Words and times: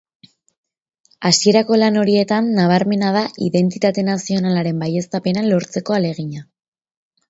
Hasierako 1.29 1.77
lan 1.83 1.99
horietan 2.05 2.49
nabarmena 2.61 3.13
da 3.19 3.25
identitate 3.51 4.09
nazionalaren 4.11 4.85
baieztapena 4.87 5.49
lortzeko 5.55 6.01
ahalegina. 6.01 6.49